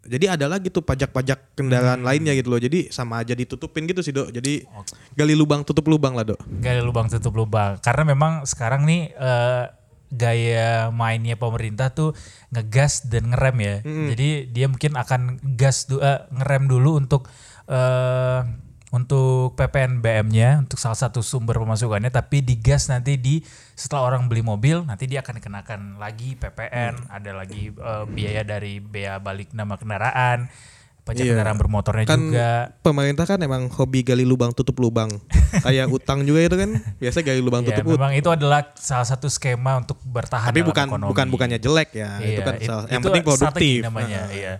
jadi 0.00 0.32
ada 0.32 0.48
lagi 0.48 0.72
tuh 0.72 0.80
pajak-pajak 0.80 1.52
kendaraan 1.52 2.00
hmm. 2.00 2.08
lainnya 2.08 2.32
gitu 2.32 2.48
loh. 2.48 2.60
Jadi 2.60 2.88
sama 2.88 3.20
aja 3.20 3.36
ditutupin 3.36 3.84
gitu 3.84 4.00
sih, 4.00 4.16
Dok. 4.16 4.32
Jadi 4.32 4.64
okay. 4.64 4.96
gali 5.12 5.36
lubang 5.36 5.60
tutup 5.60 5.84
lubang 5.92 6.16
lah, 6.16 6.24
Dok. 6.24 6.40
Gali 6.64 6.80
lubang 6.80 7.12
tutup 7.12 7.36
lubang. 7.36 7.76
Karena 7.84 8.08
memang 8.08 8.48
sekarang 8.48 8.88
nih 8.88 9.12
uh, 9.20 9.68
gaya 10.10 10.88
mainnya 10.90 11.36
pemerintah 11.36 11.92
tuh 11.92 12.16
ngegas 12.48 13.12
dan 13.12 13.28
ngerem 13.30 13.56
ya. 13.60 13.76
Hmm. 13.84 14.08
Jadi 14.08 14.28
dia 14.48 14.66
mungkin 14.72 14.96
akan 14.96 15.20
gas 15.60 15.84
uh, 15.92 16.24
ngerem 16.32 16.64
dulu 16.66 16.96
untuk 16.96 17.28
uh, 17.68 18.42
untuk 18.90 19.54
PPNBM-nya 19.54 20.66
untuk 20.66 20.82
salah 20.82 20.98
satu 20.98 21.22
sumber 21.22 21.62
pemasukannya 21.62 22.10
tapi 22.10 22.42
digas 22.42 22.90
nanti 22.90 23.14
di 23.14 23.38
setelah 23.80 24.12
orang 24.12 24.28
beli 24.28 24.44
mobil 24.44 24.84
nanti 24.84 25.08
dia 25.08 25.24
akan 25.24 25.40
dikenakan 25.40 25.80
lagi 25.96 26.36
PPN 26.36 27.08
hmm. 27.08 27.16
ada 27.16 27.30
lagi 27.32 27.72
uh, 27.72 28.04
biaya 28.04 28.44
dari 28.44 28.76
bea 28.76 29.16
balik 29.16 29.56
nama 29.56 29.80
kendaraan 29.80 30.52
pajak 31.00 31.24
iya. 31.24 31.32
kendaraan 31.32 31.56
bermotornya 31.56 32.04
kan 32.04 32.20
juga 32.20 32.76
pemerintah 32.84 33.24
kan 33.24 33.40
emang 33.40 33.72
hobi 33.72 34.04
gali 34.04 34.28
lubang 34.28 34.52
tutup 34.52 34.76
lubang 34.76 35.08
kayak 35.64 35.88
utang 35.88 36.28
juga 36.28 36.44
itu 36.44 36.56
kan 36.60 36.70
biasa 37.00 37.24
gali 37.24 37.40
lubang 37.40 37.64
ya, 37.64 37.72
tutup 37.72 37.96
memang 37.96 38.12
itu 38.12 38.28
adalah 38.28 38.68
salah 38.76 39.08
satu 39.08 39.32
skema 39.32 39.80
untuk 39.80 39.96
bertahan 40.04 40.52
tapi 40.52 40.60
bukan 40.60 40.86
ekonomi. 40.92 41.08
bukan 41.08 41.26
bukannya 41.32 41.58
jelek 41.58 41.96
ya 41.96 42.20
iya, 42.20 42.28
itu 42.36 42.40
kan 42.44 42.54
it, 42.60 42.68
yang 42.92 43.00
penting 43.00 43.24
produktif 43.24 43.80
namanya 43.80 44.28
uh. 44.28 44.36
iya 44.36 44.54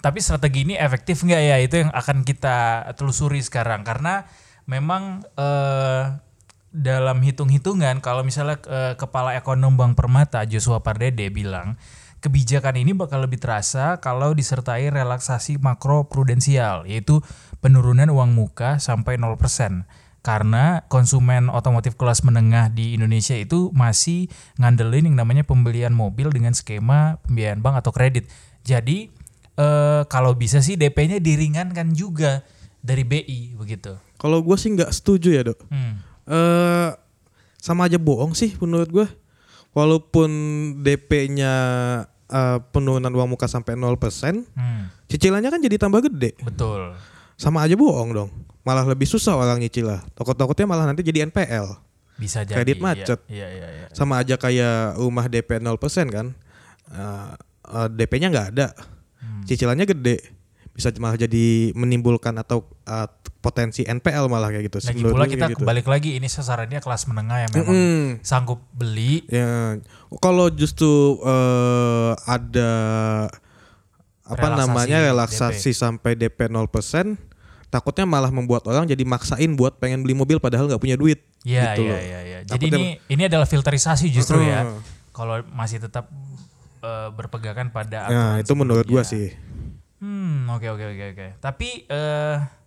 tapi 0.00 0.22
strategi 0.22 0.62
ini 0.64 0.74
efektif 0.78 1.26
nggak 1.26 1.42
ya? 1.42 1.56
Itu 1.58 1.74
yang 1.82 1.90
akan 1.90 2.22
kita 2.22 2.86
telusuri 2.94 3.42
sekarang 3.42 3.82
karena 3.82 4.24
memang 4.64 5.26
eh, 5.34 6.02
dalam 6.72 7.20
hitung-hitungan 7.20 8.00
kalau 8.00 8.24
misalnya 8.24 8.56
eh, 8.64 8.94
kepala 8.96 9.36
ekonom 9.36 9.76
Bank 9.76 9.94
Permata 9.94 10.40
Joshua 10.48 10.80
Pardede 10.80 11.28
bilang 11.28 11.76
kebijakan 12.24 12.80
ini 12.80 12.96
bakal 12.96 13.28
lebih 13.28 13.36
terasa 13.36 14.00
kalau 14.00 14.32
disertai 14.32 14.88
relaksasi 14.88 15.60
makro 15.60 16.08
prudensial 16.08 16.88
yaitu 16.88 17.20
penurunan 17.60 18.08
uang 18.08 18.32
muka 18.32 18.80
sampai 18.80 19.20
0% 19.20 19.84
karena 20.22 20.86
konsumen 20.86 21.50
otomotif 21.50 21.98
kelas 21.98 22.22
menengah 22.22 22.70
di 22.70 22.94
Indonesia 22.94 23.34
itu 23.34 23.74
masih 23.74 24.30
ngandelin 24.56 25.10
yang 25.12 25.18
namanya 25.18 25.42
pembelian 25.42 25.90
mobil 25.90 26.30
dengan 26.30 26.54
skema 26.54 27.18
pembiayaan 27.26 27.58
bank 27.58 27.82
atau 27.82 27.90
kredit. 27.90 28.30
Jadi 28.62 29.10
uh, 29.58 30.06
kalau 30.06 30.38
bisa 30.38 30.62
sih 30.62 30.78
DP-nya 30.78 31.18
diringankan 31.18 31.90
juga 31.90 32.46
dari 32.78 33.02
BI 33.02 33.58
begitu. 33.58 33.98
Kalau 34.14 34.38
gue 34.46 34.54
sih 34.54 34.70
nggak 34.70 34.94
setuju 34.94 35.28
ya 35.34 35.42
dok. 35.42 35.58
Hmm. 35.66 36.11
Uh, 36.26 36.94
sama 37.62 37.86
aja 37.86 37.98
bohong 37.98 38.34
sih 38.34 38.54
menurut 38.58 38.90
gue. 38.90 39.06
Walaupun 39.72 40.28
DP-nya 40.84 41.54
uh, 42.28 42.36
eh, 42.36 42.58
penurunan 42.76 43.08
uang 43.08 43.32
muka 43.32 43.48
sampai 43.48 43.72
0%, 43.72 43.88
hmm. 44.52 45.08
cicilannya 45.08 45.48
kan 45.48 45.60
jadi 45.64 45.80
tambah 45.80 46.04
gede. 46.12 46.36
Betul. 46.44 46.92
Sama 47.40 47.64
aja 47.64 47.72
bohong 47.72 48.12
dong. 48.12 48.30
Malah 48.68 48.84
lebih 48.84 49.08
susah 49.08 49.32
orang 49.32 49.64
nyicil 49.64 49.88
lah. 49.88 50.04
Takut-takutnya 50.12 50.68
malah 50.68 50.84
nanti 50.84 51.00
jadi 51.00 51.24
NPL. 51.24 51.72
Bisa 52.20 52.44
jadi. 52.44 52.52
Kredit 52.52 52.78
macet. 52.84 53.18
Iya, 53.32 53.48
iya, 53.48 53.66
iya, 53.72 53.86
Sama 53.96 54.20
aja 54.20 54.36
kayak 54.36 55.00
rumah 55.00 55.24
DP 55.24 55.56
0% 55.64 55.72
kan. 56.12 56.36
Uh, 56.92 57.32
uh, 57.72 57.88
DP-nya 57.88 58.28
nggak 58.28 58.48
ada 58.52 58.76
hmm. 59.22 59.48
cicilannya 59.48 59.86
gede 59.88 60.16
bisa 60.72 60.88
malah 60.96 61.20
jadi 61.20 61.72
menimbulkan 61.76 62.32
atau 62.40 62.64
uh, 62.88 63.08
potensi 63.42 63.82
NPL 63.82 64.30
malah 64.30 64.54
kayak 64.54 64.70
gitu. 64.70 64.78
Lagi 64.78 65.02
pula 65.02 65.26
kita 65.26 65.46
gitu. 65.50 65.66
balik 65.66 65.90
lagi 65.90 66.14
ini 66.14 66.30
sasarannya 66.30 66.78
kelas 66.78 67.10
menengah 67.10 67.38
yang 67.42 67.50
memang 67.50 67.74
mm 67.74 68.06
sanggup 68.22 68.62
beli. 68.70 69.26
Ya, 69.26 69.82
kalau 70.22 70.46
justru 70.54 71.18
uh, 71.26 72.14
ada 72.22 72.72
apa 74.22 74.46
relaksasi 74.46 74.62
namanya 74.62 74.98
relaksasi 75.10 75.70
DP. 75.74 75.82
sampai 75.82 76.12
DP 76.14 76.38
0%, 76.48 77.18
takutnya 77.68 78.06
malah 78.06 78.30
membuat 78.30 78.62
orang 78.70 78.86
jadi 78.86 79.02
maksain 79.02 79.50
buat 79.58 79.76
pengen 79.82 80.06
beli 80.06 80.14
mobil 80.14 80.38
padahal 80.38 80.70
nggak 80.70 80.80
punya 80.80 80.94
duit. 80.94 81.26
Iya 81.42 81.74
gitu 81.74 81.90
iya 81.90 81.98
iya. 81.98 82.20
Ya. 82.22 82.38
Jadi 82.46 82.64
ini 82.70 82.84
ini 83.10 83.22
adalah 83.26 83.50
filterisasi 83.50 84.06
justru 84.14 84.38
uh, 84.38 84.46
ya. 84.46 84.60
Kalau 85.10 85.42
masih 85.50 85.82
tetap 85.82 86.08
uh, 86.80 87.10
berpegangan 87.12 87.74
pada 87.74 88.06
Nah, 88.08 88.32
itu 88.38 88.54
menurut 88.54 88.86
gua 88.86 89.02
sih. 89.02 89.34
Hmm, 89.98 90.50
oke 90.50 90.66
okay, 90.66 90.68
oke 90.70 90.82
okay, 90.82 90.86
oke 90.86 90.98
okay, 90.98 91.08
oke. 91.10 91.26
Tapi 91.42 91.68
uh, 91.90 92.61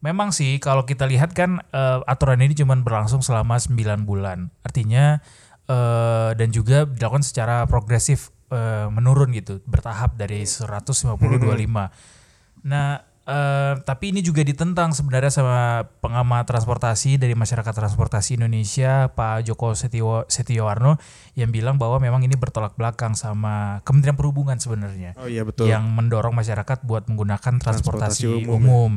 memang 0.00 0.30
sih 0.30 0.62
kalau 0.62 0.86
kita 0.86 1.06
lihat 1.06 1.34
kan 1.34 1.62
uh, 1.74 2.04
aturan 2.06 2.38
ini 2.42 2.54
cuma 2.54 2.78
berlangsung 2.78 3.22
selama 3.22 3.58
9 3.58 4.06
bulan. 4.06 4.50
Artinya 4.62 5.18
uh, 5.66 6.34
dan 6.34 6.48
juga 6.54 6.86
dilakukan 6.86 7.26
secara 7.26 7.66
progresif 7.66 8.30
uh, 8.54 8.86
menurun 8.90 9.34
gitu, 9.34 9.58
bertahap 9.66 10.14
dari 10.14 10.46
150 10.46 11.18
25. 11.18 12.66
Nah, 12.66 13.08
Uh, 13.28 13.76
tapi 13.84 14.08
ini 14.08 14.24
juga 14.24 14.40
ditentang 14.40 14.96
sebenarnya 14.96 15.28
sama 15.28 15.84
pengamat 16.00 16.48
transportasi 16.48 17.20
dari 17.20 17.36
masyarakat 17.36 17.76
transportasi 17.76 18.40
Indonesia 18.40 19.12
Pak 19.12 19.44
Joko 19.44 19.76
Setio 19.76 20.24
Setiowarno 20.32 20.96
yang 21.36 21.52
bilang 21.52 21.76
bahwa 21.76 22.00
memang 22.00 22.24
ini 22.24 22.40
bertolak 22.40 22.80
belakang 22.80 23.12
sama 23.12 23.84
Kementerian 23.84 24.16
Perhubungan 24.16 24.56
sebenarnya. 24.56 25.12
Oh 25.20 25.28
iya 25.28 25.44
betul. 25.44 25.68
Yang 25.68 25.92
mendorong 25.92 26.32
masyarakat 26.32 26.88
buat 26.88 27.04
menggunakan 27.04 27.60
transportasi, 27.60 28.24
transportasi 28.24 28.48
umum. 28.48 28.64
umum. 28.64 28.92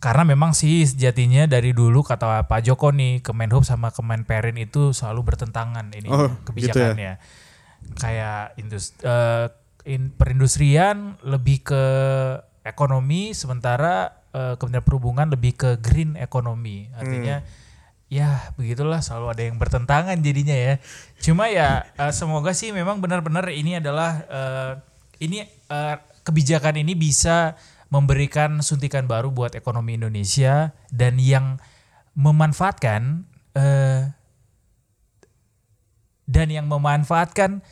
Karena 0.00 0.24
memang 0.24 0.56
sih 0.56 0.88
sejatinya 0.88 1.44
dari 1.44 1.76
dulu 1.76 2.00
kata 2.00 2.48
Pak 2.48 2.60
Joko 2.64 2.88
nih 2.88 3.20
Kemenhub 3.20 3.68
sama 3.68 3.92
Kemenperin 3.92 4.56
itu 4.56 4.96
selalu 4.96 5.28
bertentangan 5.28 5.92
ini 5.92 6.08
oh, 6.08 6.32
kebijakannya. 6.48 6.96
Gitu 6.96 7.04
ya? 7.04 7.14
Kayak 8.00 8.56
industri 8.56 9.04
uh, 9.04 9.52
in, 9.84 10.12
perindustrian 10.12 11.20
lebih 11.24 11.64
ke 11.64 11.84
ekonomi 12.64 13.32
sementara 13.32 14.24
uh, 14.32 14.54
Kementerian 14.56 14.84
Perhubungan 14.84 15.26
lebih 15.32 15.56
ke 15.56 15.70
green 15.80 16.16
ekonomi 16.16 16.88
artinya 16.96 17.40
hmm. 17.40 17.48
ya 18.12 18.52
begitulah 18.56 19.00
selalu 19.00 19.26
ada 19.32 19.42
yang 19.48 19.56
bertentangan 19.56 20.16
jadinya 20.20 20.56
ya 20.56 20.74
cuma 21.22 21.48
ya 21.48 21.88
uh, 21.96 22.12
semoga 22.18 22.52
sih 22.52 22.74
memang 22.74 23.00
benar-benar 23.00 23.48
ini 23.52 23.80
adalah 23.80 24.24
uh, 24.28 24.72
ini 25.20 25.44
uh, 25.72 25.96
kebijakan 26.24 26.80
ini 26.80 26.92
bisa 26.92 27.56
memberikan 27.90 28.62
suntikan 28.62 29.10
baru 29.10 29.34
buat 29.34 29.58
ekonomi 29.58 29.98
Indonesia 29.98 30.72
dan 30.94 31.18
yang 31.18 31.58
memanfaatkan 32.14 33.26
uh, 33.58 34.02
dan 36.30 36.46
yang 36.46 36.70
memanfaatkan 36.70 37.66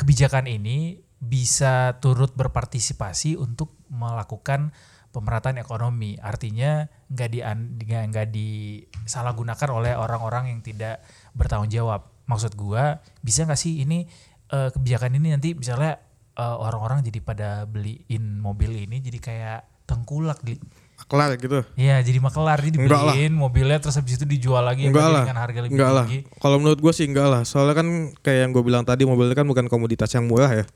kebijakan 0.00 0.48
ini 0.48 1.04
bisa 1.20 2.00
turut 2.00 2.32
berpartisipasi 2.32 3.36
untuk 3.36 3.76
melakukan 3.92 4.72
pemerataan 5.12 5.60
ekonomi. 5.60 6.16
Artinya 6.16 6.88
nggak 7.12 7.28
di 7.28 7.40
nggak 7.84 8.28
disalahgunakan 8.32 9.68
oleh 9.68 9.92
orang-orang 9.92 10.56
yang 10.56 10.60
tidak 10.64 11.04
bertanggung 11.36 11.68
jawab. 11.68 12.08
Maksud 12.24 12.56
gua 12.56 13.04
bisa 13.20 13.44
nggak 13.44 13.60
sih 13.60 13.84
ini 13.84 14.08
uh, 14.56 14.72
kebijakan 14.72 15.20
ini 15.20 15.36
nanti 15.36 15.52
misalnya 15.52 16.00
uh, 16.38 16.56
orang-orang 16.62 17.02
jadi 17.02 17.18
pada 17.20 17.50
beliin 17.66 18.38
mobil 18.38 18.86
ini 18.86 19.02
jadi 19.02 19.18
kayak 19.18 19.60
tengkulak 19.90 20.38
di 20.46 20.54
makelar 20.98 21.38
gitu. 21.38 21.62
Iya, 21.78 22.02
jadi 22.02 22.18
makelar 22.22 22.58
jadi 22.62 22.70
dibeliin 22.74 23.32
mobilnya 23.34 23.78
terus 23.82 23.98
habis 23.98 24.18
itu 24.18 24.26
dijual 24.26 24.62
lagi 24.62 24.86
enggak 24.86 25.08
lah. 25.10 25.24
dengan 25.26 25.38
harga 25.42 25.58
lebih 25.66 25.74
enggak 25.74 25.90
tinggi. 25.94 26.18
Lah. 26.22 26.38
Kalau 26.42 26.56
menurut 26.62 26.80
gue 26.82 26.92
sih 26.94 27.06
enggak 27.06 27.28
lah. 27.30 27.42
Soalnya 27.42 27.74
kan 27.78 27.88
kayak 28.22 28.38
yang 28.46 28.50
gue 28.54 28.62
bilang 28.62 28.82
tadi 28.86 29.02
mobilnya 29.06 29.34
kan 29.34 29.46
bukan 29.46 29.66
komoditas 29.66 30.10
yang 30.14 30.26
murah 30.26 30.50
ya 30.54 30.66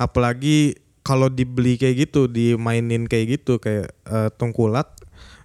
apalagi 0.00 0.78
kalau 1.02 1.26
dibeli 1.26 1.76
kayak 1.76 2.08
gitu 2.08 2.30
dimainin 2.30 3.10
kayak 3.10 3.40
gitu 3.40 3.58
kayak 3.58 3.90
uh, 4.06 4.30
tungkulak 4.38 4.94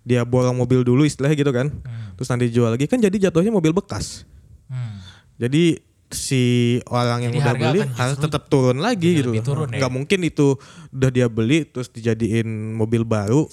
dia 0.08 0.24
borong 0.24 0.56
mobil 0.56 0.86
dulu 0.86 1.04
istilahnya 1.04 1.36
gitu 1.36 1.52
kan 1.52 1.74
hmm. 1.74 2.16
terus 2.16 2.30
nanti 2.32 2.48
jual 2.54 2.70
lagi 2.72 2.88
kan 2.88 3.02
jadi 3.02 3.30
jatuhnya 3.30 3.52
mobil 3.52 3.76
bekas 3.76 4.24
hmm. 4.72 4.98
jadi 5.42 5.82
si 6.08 6.78
orang 6.88 7.28
yang 7.28 7.34
jadi 7.36 7.42
udah 7.44 7.56
beli 7.60 7.80
harus 8.00 8.18
tetap 8.18 8.48
turun 8.48 8.80
lagi 8.80 9.20
gitu 9.20 9.36
turun, 9.44 9.68
ya? 9.76 9.92
mungkin 9.92 10.24
itu 10.24 10.56
udah 10.96 11.10
dia 11.12 11.28
beli 11.28 11.68
terus 11.68 11.92
dijadiin 11.92 12.48
mobil 12.76 13.04
baru 13.04 13.44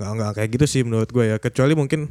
nggak 0.00 0.10
nggak 0.16 0.30
kayak 0.40 0.48
gitu 0.56 0.64
sih 0.64 0.82
menurut 0.84 1.08
gue 1.12 1.24
ya 1.24 1.36
kecuali 1.36 1.76
mungkin 1.76 2.08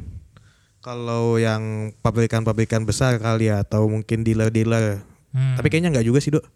kalau 0.82 1.34
yang 1.34 1.90
pabrikan-pabrikan 1.98 2.86
besar 2.86 3.18
kali 3.18 3.50
ya 3.50 3.66
atau 3.66 3.90
mungkin 3.90 4.22
dealer-dealer 4.22 5.02
hmm. 5.34 5.58
tapi 5.58 5.66
kayaknya 5.66 5.98
nggak 5.98 6.06
juga 6.06 6.18
sih 6.22 6.30
dok 6.30 6.46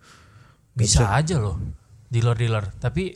bisa 0.75 1.11
aja 1.11 1.35
loh 1.43 1.59
dealer-dealer. 2.11 2.75
Tapi 2.77 3.15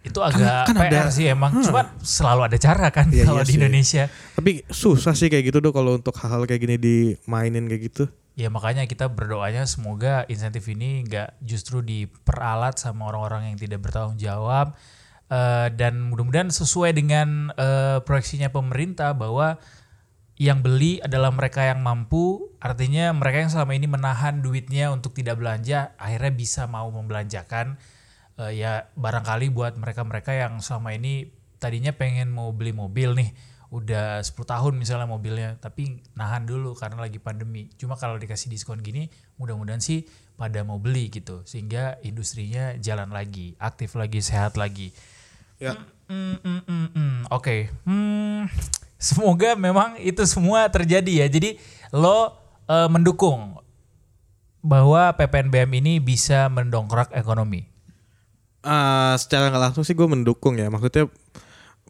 itu 0.00 0.16
agak 0.16 0.64
kan, 0.64 0.76
kan 0.76 0.88
PR 0.88 1.08
ada, 1.08 1.12
sih 1.12 1.28
emang 1.28 1.60
hmm. 1.60 1.64
cuma 1.68 1.92
selalu 2.00 2.48
ada 2.48 2.56
cara 2.56 2.88
kan 2.88 3.12
ya, 3.12 3.28
kalau 3.28 3.44
iya 3.44 3.44
di 3.44 3.52
sih. 3.52 3.60
Indonesia 3.60 4.04
tapi 4.32 4.64
susah 4.72 5.12
sih 5.12 5.28
kayak 5.28 5.52
gitu 5.52 5.60
tuh 5.60 5.76
kalau 5.76 5.92
untuk 5.92 6.16
hal-hal 6.16 6.48
kayak 6.48 6.56
gini 6.64 6.76
dimainin 6.80 7.68
kayak 7.68 7.92
gitu 7.92 8.08
ya 8.40 8.48
makanya 8.48 8.88
kita 8.88 9.12
berdoanya 9.12 9.68
semoga 9.68 10.24
insentif 10.32 10.64
ini 10.72 11.04
nggak 11.04 11.44
justru 11.44 11.84
diperalat 11.84 12.80
sama 12.80 13.12
orang-orang 13.12 13.52
yang 13.52 13.58
tidak 13.60 13.84
bertanggung 13.84 14.16
jawab 14.16 14.72
uh, 15.28 15.68
dan 15.68 16.08
mudah-mudahan 16.08 16.48
sesuai 16.48 16.96
dengan 16.96 17.52
uh, 17.52 18.00
proyeksinya 18.00 18.48
pemerintah 18.48 19.12
bahwa 19.12 19.60
yang 20.40 20.64
beli 20.64 21.04
adalah 21.04 21.28
mereka 21.28 21.68
yang 21.68 21.84
mampu. 21.84 22.48
Artinya 22.64 23.12
mereka 23.12 23.44
yang 23.44 23.52
selama 23.52 23.76
ini 23.76 23.84
menahan 23.84 24.40
duitnya 24.40 24.88
untuk 24.88 25.12
tidak 25.12 25.36
belanja 25.36 25.92
akhirnya 26.00 26.32
bisa 26.32 26.64
mau 26.64 26.88
membelanjakan 26.88 27.76
uh, 28.40 28.48
ya 28.48 28.88
barangkali 28.96 29.52
buat 29.52 29.76
mereka-mereka 29.76 30.32
yang 30.32 30.64
selama 30.64 30.96
ini 30.96 31.28
tadinya 31.60 31.92
pengen 31.92 32.32
mau 32.32 32.56
beli 32.56 32.72
mobil 32.72 33.12
nih 33.12 33.30
udah 33.70 34.18
10 34.18 34.34
tahun 34.34 34.74
misalnya 34.74 35.06
mobilnya 35.06 35.54
tapi 35.62 36.02
nahan 36.18 36.42
dulu 36.42 36.74
karena 36.74 37.06
lagi 37.06 37.22
pandemi. 37.22 37.70
Cuma 37.78 37.94
kalau 37.94 38.18
dikasih 38.18 38.50
diskon 38.50 38.82
gini 38.82 39.06
mudah-mudahan 39.38 39.78
sih 39.78 40.02
pada 40.34 40.66
mau 40.66 40.82
beli 40.82 41.06
gitu 41.06 41.46
sehingga 41.46 42.02
industrinya 42.02 42.74
jalan 42.82 43.14
lagi 43.14 43.54
aktif 43.62 43.94
lagi 43.94 44.18
sehat 44.18 44.58
lagi. 44.58 44.90
Ya. 45.62 45.78
Mm, 46.10 46.18
mm, 46.18 46.38
mm, 46.42 46.62
mm, 46.66 46.88
mm. 46.98 47.16
oke. 47.30 47.42
Okay. 47.46 47.60
hmm, 47.86 48.50
semoga 48.98 49.54
memang 49.54 49.94
itu 50.02 50.26
semua 50.26 50.66
terjadi 50.66 51.22
ya. 51.22 51.26
Jadi 51.30 51.62
lo 51.94 52.34
uh, 52.66 52.90
mendukung 52.90 53.54
bahwa 54.60 55.14
PPNBM 55.14 55.70
ini 55.78 56.02
bisa 56.02 56.50
mendongkrak 56.50 57.14
ekonomi. 57.14 57.70
Uh, 58.60 59.16
secara 59.16 59.48
nggak 59.48 59.72
langsung 59.72 59.86
sih 59.86 59.94
gue 59.94 60.10
mendukung 60.10 60.58
ya. 60.58 60.66
Maksudnya 60.66 61.06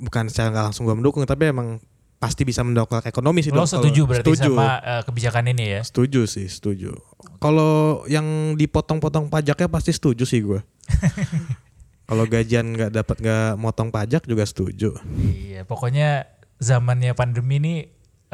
bukan 0.01 0.33
secara 0.33 0.49
nggak 0.51 0.65
langsung 0.73 0.89
gue 0.89 0.97
mendukung 0.97 1.23
tapi 1.29 1.53
emang 1.53 1.79
pasti 2.21 2.45
bisa 2.45 2.61
mendongkrak 2.61 3.09
ekonomi 3.09 3.41
sih. 3.41 3.49
Lo 3.49 3.65
setuju 3.65 4.05
berarti 4.05 4.37
setuju. 4.37 4.53
sama 4.53 4.77
uh, 4.85 5.03
kebijakan 5.09 5.57
ini 5.57 5.65
ya? 5.77 5.81
Setuju 5.81 6.29
sih, 6.29 6.49
setuju. 6.53 6.93
Kalau 7.41 8.05
yang 8.13 8.57
dipotong-potong 8.61 9.33
pajaknya 9.33 9.69
pasti 9.73 9.97
setuju 9.97 10.29
sih 10.29 10.45
gue. 10.45 10.61
Kalau 12.11 12.27
gajian 12.27 12.75
nggak 12.75 12.91
dapat 12.93 13.17
nggak 13.23 13.51
motong 13.57 13.89
pajak 13.89 14.27
juga 14.27 14.43
setuju. 14.45 14.99
Iya, 15.31 15.63
pokoknya 15.63 16.27
zamannya 16.59 17.15
pandemi 17.15 17.63
ini 17.63 17.75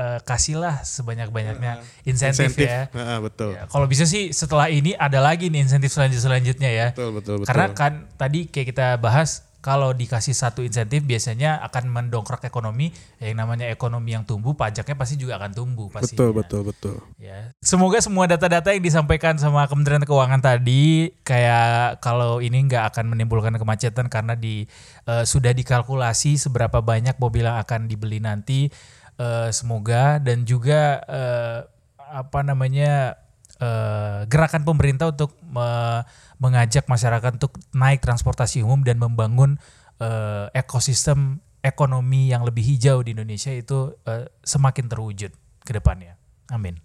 uh, 0.01 0.19
kasihlah 0.25 0.81
sebanyak-banyaknya 0.81 1.85
uh, 1.85 2.09
insentif, 2.09 2.57
insentif 2.57 2.73
ya. 2.73 2.89
Uh, 2.97 3.21
betul. 3.29 3.53
Ya, 3.53 3.69
kalau 3.69 3.85
bisa 3.85 4.09
sih 4.09 4.33
setelah 4.33 4.73
ini 4.73 4.97
ada 4.97 5.21
lagi 5.21 5.53
nih 5.53 5.69
insentif 5.69 5.93
selanjut 5.93 6.25
selanjutnya 6.25 6.71
ya. 6.73 6.87
Betul 6.97 7.21
betul 7.21 7.35
betul. 7.45 7.49
Karena 7.53 7.67
kan 7.77 7.93
tadi 8.17 8.49
kayak 8.49 8.67
kita 8.73 8.87
bahas 8.97 9.45
kalau 9.67 9.91
dikasih 9.91 10.31
satu 10.31 10.63
insentif 10.63 11.03
biasanya 11.03 11.59
akan 11.67 11.91
mendongkrak 11.91 12.47
ekonomi. 12.47 12.95
Yang 13.19 13.35
namanya 13.35 13.67
ekonomi 13.67 14.15
yang 14.15 14.23
tumbuh 14.23 14.55
pajaknya 14.55 14.95
pasti 14.95 15.19
juga 15.19 15.43
akan 15.43 15.51
tumbuh 15.51 15.91
pasti 15.91 16.15
betul 16.15 16.31
betul 16.31 16.63
betul. 16.71 16.97
Ya. 17.19 17.51
Semoga 17.59 17.99
semua 17.99 18.31
data-data 18.31 18.71
yang 18.71 18.87
disampaikan 18.87 19.35
sama 19.43 19.67
Kementerian 19.67 20.07
Keuangan 20.07 20.39
tadi 20.39 21.11
kayak 21.27 21.99
kalau 21.99 22.39
ini 22.39 22.63
nggak 22.71 22.95
akan 22.95 23.11
menimbulkan 23.11 23.59
kemacetan 23.59 24.07
karena 24.07 24.39
di 24.39 24.71
uh, 25.11 25.27
sudah 25.27 25.51
dikalkulasi 25.51 26.39
seberapa 26.39 26.79
banyak 26.79 27.19
mobil 27.19 27.51
yang 27.51 27.59
akan 27.59 27.91
dibeli 27.91 28.23
nanti. 28.23 28.71
Uh, 29.19 29.49
semoga 29.51 30.23
dan 30.23 30.47
juga 30.47 31.03
uh, 31.09 31.65
apa 31.99 32.45
namanya 32.47 33.19
uh, 33.61 34.25
gerakan 34.29 34.63
pemerintah 34.63 35.13
untuk 35.13 35.37
me 35.45 36.03
mengajak 36.37 36.85
masyarakat 36.85 37.41
untuk 37.41 37.57
naik 37.73 38.05
transportasi 38.05 38.61
umum 38.61 38.85
dan 38.85 39.01
membangun 39.01 39.57
uh, 40.01 40.53
ekosistem 40.53 41.41
ekonomi 41.65 42.29
yang 42.29 42.45
lebih 42.45 42.63
hijau 42.63 43.01
di 43.01 43.17
Indonesia 43.17 43.51
itu 43.51 43.97
uh, 44.05 44.29
semakin 44.45 44.87
terwujud 44.87 45.33
ke 45.65 45.73
depannya. 45.73 46.21
Amin. 46.53 46.79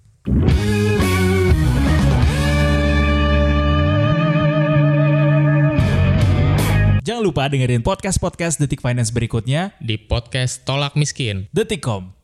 Jangan 7.01 7.23
lupa 7.25 7.49
dengerin 7.49 7.81
podcast-podcast 7.81 8.61
Detik 8.61 8.79
Finance 8.79 9.09
berikutnya 9.09 9.73
di 9.81 9.97
podcast 9.97 10.61
Tolak 10.63 10.93
Miskin. 10.93 11.49
Detikcom 11.49 12.20